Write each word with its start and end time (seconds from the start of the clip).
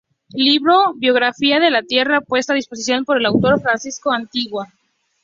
Libro 0.33 0.95
"biografía 0.95 1.59
de 1.59 1.69
la 1.69 1.83
Tierra" 1.83 2.21
puesto 2.21 2.53
a 2.53 2.55
disposición 2.55 3.05
por 3.05 3.17
el 3.19 3.25
autor, 3.27 3.61
Francisco 3.61 4.11
Anguita 4.11 4.73